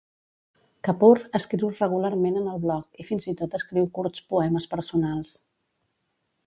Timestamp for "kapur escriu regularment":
0.87-2.39